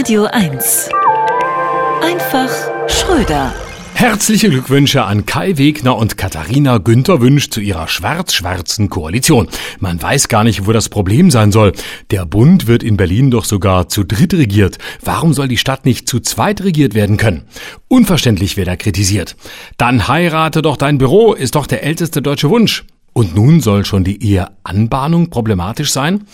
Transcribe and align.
Radio 0.00 0.24
1. 0.24 0.88
Einfach 2.02 2.48
Schröder. 2.88 3.52
Herzliche 3.92 4.48
Glückwünsche 4.48 5.04
an 5.04 5.26
Kai 5.26 5.58
Wegner 5.58 5.94
und 5.94 6.16
Katharina 6.16 6.78
Günther 6.78 7.20
Wünsch 7.20 7.50
zu 7.50 7.60
ihrer 7.60 7.86
schwarz-schwarzen 7.86 8.88
Koalition. 8.88 9.48
Man 9.78 10.00
weiß 10.00 10.28
gar 10.28 10.42
nicht, 10.42 10.66
wo 10.66 10.72
das 10.72 10.88
Problem 10.88 11.30
sein 11.30 11.52
soll. 11.52 11.74
Der 12.10 12.24
Bund 12.24 12.66
wird 12.66 12.82
in 12.82 12.96
Berlin 12.96 13.30
doch 13.30 13.44
sogar 13.44 13.90
zu 13.90 14.02
dritt 14.02 14.32
regiert. 14.32 14.78
Warum 15.04 15.34
soll 15.34 15.48
die 15.48 15.58
Stadt 15.58 15.84
nicht 15.84 16.08
zu 16.08 16.20
zweit 16.20 16.64
regiert 16.64 16.94
werden 16.94 17.18
können? 17.18 17.42
Unverständlich 17.88 18.56
wird 18.56 18.68
er 18.68 18.78
kritisiert. 18.78 19.36
Dann 19.76 20.08
heirate 20.08 20.62
doch 20.62 20.78
dein 20.78 20.96
Büro, 20.96 21.34
ist 21.34 21.56
doch 21.56 21.66
der 21.66 21.82
älteste 21.82 22.22
deutsche 22.22 22.48
Wunsch. 22.48 22.86
Und 23.12 23.34
nun 23.34 23.60
soll 23.60 23.84
schon 23.84 24.04
die 24.04 24.22
Eheanbahnung 24.22 25.30
problematisch 25.30 25.92
sein? 25.92 26.26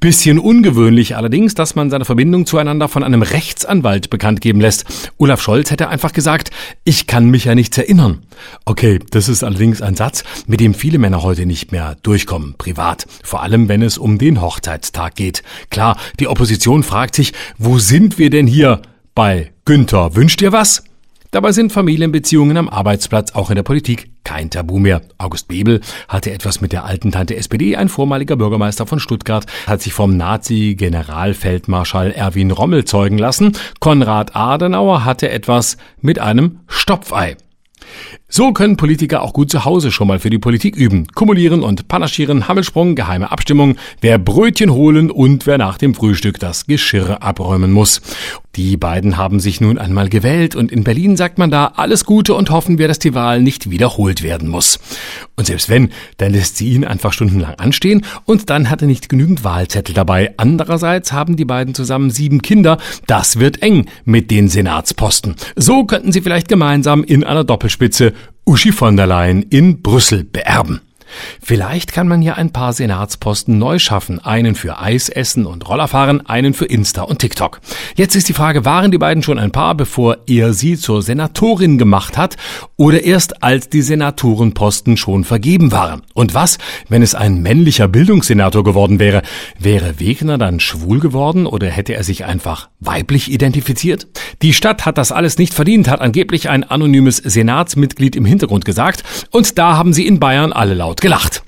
Bisschen 0.00 0.38
ungewöhnlich 0.38 1.14
allerdings, 1.16 1.54
dass 1.54 1.74
man 1.74 1.90
seine 1.90 2.04
Verbindung 2.04 2.46
zueinander 2.46 2.88
von 2.88 3.04
einem 3.04 3.22
Rechtsanwalt 3.22 4.08
bekannt 4.08 4.40
geben 4.40 4.60
lässt. 4.60 5.10
Olaf 5.18 5.42
Scholz 5.42 5.70
hätte 5.70 5.88
einfach 5.88 6.12
gesagt, 6.12 6.50
ich 6.84 7.06
kann 7.06 7.26
mich 7.26 7.44
ja 7.44 7.54
nichts 7.54 7.76
erinnern. 7.76 8.22
Okay, 8.64 8.98
das 9.10 9.28
ist 9.28 9.44
allerdings 9.44 9.82
ein 9.82 9.94
Satz, 9.94 10.24
mit 10.46 10.60
dem 10.60 10.74
viele 10.74 10.98
Männer 10.98 11.22
heute 11.22 11.44
nicht 11.44 11.70
mehr 11.70 11.96
durchkommen, 12.02 12.54
privat. 12.56 13.06
Vor 13.22 13.42
allem, 13.42 13.68
wenn 13.68 13.82
es 13.82 13.98
um 13.98 14.16
den 14.18 14.40
Hochzeitstag 14.40 15.14
geht. 15.14 15.42
Klar, 15.70 15.98
die 16.18 16.28
Opposition 16.28 16.82
fragt 16.82 17.14
sich, 17.14 17.34
wo 17.58 17.78
sind 17.78 18.18
wir 18.18 18.30
denn 18.30 18.46
hier? 18.46 18.80
Bei 19.14 19.52
Günther, 19.66 20.16
wünscht 20.16 20.40
ihr 20.40 20.52
was? 20.52 20.82
Dabei 21.32 21.52
sind 21.52 21.72
Familienbeziehungen 21.72 22.58
am 22.58 22.68
Arbeitsplatz 22.68 23.32
auch 23.32 23.48
in 23.48 23.56
der 23.56 23.62
Politik 23.62 24.10
kein 24.22 24.50
Tabu 24.50 24.78
mehr. 24.78 25.00
August 25.16 25.48
Bebel 25.48 25.80
hatte 26.06 26.30
etwas 26.30 26.60
mit 26.60 26.72
der 26.72 26.84
alten 26.84 27.10
Tante 27.10 27.36
SPD. 27.36 27.74
Ein 27.74 27.88
vormaliger 27.88 28.36
Bürgermeister 28.36 28.86
von 28.86 29.00
Stuttgart 29.00 29.46
hat 29.66 29.80
sich 29.80 29.94
vom 29.94 30.14
Nazi-Generalfeldmarschall 30.14 32.12
Erwin 32.12 32.50
Rommel 32.50 32.84
zeugen 32.84 33.16
lassen. 33.16 33.56
Konrad 33.80 34.36
Adenauer 34.36 35.06
hatte 35.06 35.30
etwas 35.30 35.78
mit 36.02 36.18
einem 36.18 36.60
Stopfei. 36.66 37.38
So 38.28 38.52
können 38.52 38.76
Politiker 38.76 39.22
auch 39.22 39.32
gut 39.32 39.50
zu 39.50 39.64
Hause 39.64 39.90
schon 39.90 40.08
mal 40.08 40.18
für 40.18 40.30
die 40.30 40.38
Politik 40.38 40.76
üben. 40.76 41.06
Kumulieren 41.08 41.62
und 41.62 41.88
panaschieren, 41.88 42.46
Hammelsprung, 42.46 42.94
geheime 42.94 43.30
Abstimmung, 43.30 43.76
wer 44.02 44.18
Brötchen 44.18 44.70
holen 44.70 45.10
und 45.10 45.46
wer 45.46 45.56
nach 45.56 45.78
dem 45.78 45.94
Frühstück 45.94 46.38
das 46.38 46.66
Geschirr 46.66 47.22
abräumen 47.22 47.72
muss. 47.72 48.02
Die 48.54 48.76
beiden 48.76 49.16
haben 49.16 49.40
sich 49.40 49.62
nun 49.62 49.78
einmal 49.78 50.10
gewählt 50.10 50.54
und 50.54 50.70
in 50.70 50.84
Berlin 50.84 51.16
sagt 51.16 51.38
man 51.38 51.50
da 51.50 51.72
alles 51.76 52.04
Gute 52.04 52.34
und 52.34 52.50
hoffen 52.50 52.76
wir, 52.76 52.86
dass 52.86 52.98
die 52.98 53.14
Wahl 53.14 53.40
nicht 53.40 53.70
wiederholt 53.70 54.22
werden 54.22 54.48
muss. 54.48 54.78
Und 55.36 55.46
selbst 55.46 55.70
wenn, 55.70 55.88
dann 56.18 56.32
lässt 56.32 56.58
sie 56.58 56.68
ihn 56.70 56.84
einfach 56.84 57.14
stundenlang 57.14 57.54
anstehen 57.54 58.04
und 58.26 58.50
dann 58.50 58.68
hat 58.68 58.82
er 58.82 58.88
nicht 58.88 59.08
genügend 59.08 59.42
Wahlzettel 59.42 59.94
dabei. 59.94 60.34
Andererseits 60.36 61.12
haben 61.12 61.36
die 61.36 61.46
beiden 61.46 61.74
zusammen 61.74 62.10
sieben 62.10 62.42
Kinder. 62.42 62.76
Das 63.06 63.38
wird 63.38 63.62
eng 63.62 63.86
mit 64.04 64.30
den 64.30 64.48
Senatsposten. 64.48 65.34
So 65.56 65.84
könnten 65.86 66.12
sie 66.12 66.20
vielleicht 66.20 66.48
gemeinsam 66.48 67.04
in 67.04 67.24
einer 67.24 67.44
Doppelspitze 67.44 68.12
Uschi 68.44 68.72
von 68.72 68.98
der 68.98 69.06
Leyen 69.06 69.44
in 69.44 69.80
Brüssel 69.80 70.24
beerben. 70.24 70.80
Vielleicht 71.42 71.92
kann 71.92 72.08
man 72.08 72.22
ja 72.22 72.34
ein 72.34 72.52
paar 72.52 72.72
Senatsposten 72.72 73.58
neu 73.58 73.78
schaffen. 73.78 74.18
Einen 74.18 74.54
für 74.54 74.80
Eisessen 74.80 75.46
und 75.46 75.68
Rollerfahren, 75.68 76.26
einen 76.26 76.54
für 76.54 76.66
Insta 76.66 77.02
und 77.02 77.18
TikTok. 77.18 77.60
Jetzt 77.96 78.16
ist 78.16 78.28
die 78.28 78.32
Frage, 78.32 78.64
waren 78.64 78.90
die 78.90 78.98
beiden 78.98 79.22
schon 79.22 79.38
ein 79.38 79.52
Paar, 79.52 79.74
bevor 79.74 80.18
er 80.26 80.52
sie 80.52 80.76
zur 80.76 81.02
Senatorin 81.02 81.78
gemacht 81.78 82.16
hat 82.16 82.36
oder 82.76 83.02
erst 83.02 83.42
als 83.42 83.68
die 83.68 83.82
Senatorenposten 83.82 84.96
schon 84.96 85.24
vergeben 85.24 85.72
waren? 85.72 86.02
Und 86.14 86.34
was, 86.34 86.58
wenn 86.88 87.02
es 87.02 87.14
ein 87.14 87.42
männlicher 87.42 87.88
Bildungssenator 87.88 88.64
geworden 88.64 88.98
wäre? 88.98 89.22
Wäre 89.58 90.00
Wegner 90.00 90.38
dann 90.38 90.60
schwul 90.60 91.00
geworden 91.00 91.46
oder 91.46 91.68
hätte 91.68 91.94
er 91.94 92.04
sich 92.04 92.24
einfach 92.24 92.68
weiblich 92.80 93.30
identifiziert? 93.30 94.06
Die 94.40 94.54
Stadt 94.54 94.86
hat 94.86 94.98
das 94.98 95.12
alles 95.12 95.38
nicht 95.38 95.52
verdient, 95.52 95.88
hat 95.88 96.00
angeblich 96.00 96.48
ein 96.48 96.64
anonymes 96.64 97.18
Senatsmitglied 97.18 98.16
im 98.16 98.24
Hintergrund 98.24 98.64
gesagt. 98.64 99.04
Und 99.30 99.58
da 99.58 99.76
haben 99.76 99.92
sie 99.92 100.06
in 100.06 100.18
Bayern 100.18 100.52
alle 100.52 100.74
laut 100.74 101.00
gelacht. 101.02 101.42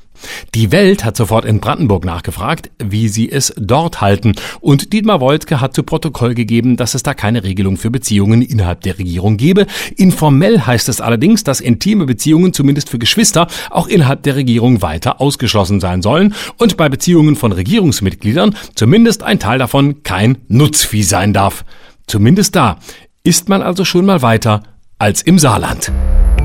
Die 0.55 0.73
Welt 0.73 1.05
hat 1.05 1.17
sofort 1.17 1.45
in 1.45 1.61
Brandenburg 1.61 2.05
nachgefragt, 2.05 2.71
wie 2.83 3.09
sie 3.09 3.31
es 3.31 3.53
dort 3.57 4.01
halten. 4.01 4.35
Und 4.61 4.93
Dietmar 4.93 5.21
Woidke 5.21 5.61
hat 5.61 5.75
zu 5.75 5.83
Protokoll 5.83 6.35
gegeben, 6.35 6.77
dass 6.77 6.95
es 6.95 7.03
da 7.03 7.15
keine 7.15 7.45
Regelung 7.45 7.77
für 7.77 7.91
Beziehungen 7.91 8.43
innerhalb 8.43 8.81
der 8.83 8.99
Regierung 8.99 9.37
gebe. 9.37 9.67
Informell 9.97 10.61
heißt 10.61 10.89
es 10.89 11.01
allerdings, 11.01 11.45
dass 11.45 11.61
intime 11.61 12.07
Beziehungen 12.07 12.53
zumindest 12.53 12.91
für 12.91 12.99
Geschwister 12.99 13.47
auch 13.71 13.87
innerhalb 13.87 14.23
der 14.23 14.37
Regierung 14.37 14.83
weiter 14.83 15.21
ausgeschlossen 15.21 15.81
sein 15.81 16.03
sollen 16.03 16.35
und 16.59 16.77
bei 16.77 16.89
Beziehungen 16.89 17.37
von 17.37 17.53
Regierungsmitgliedern 17.53 18.57
zumindest 18.75 19.23
ein 19.23 19.39
Teil 19.39 19.59
davon 19.59 20.03
kein 20.03 20.39
Nutzvieh 20.49 21.03
sein 21.03 21.33
darf. 21.33 21.65
Zumindest 22.07 22.57
da 22.57 22.79
ist 23.23 23.49
man 23.49 23.63
also 23.63 23.85
schon 23.85 24.07
mal 24.07 24.23
weiter 24.23 24.63
als 24.99 25.23
im 25.23 25.39
Saarland. 25.39 25.93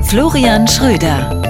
Florian 0.02 0.66
Schröder. 0.66 1.49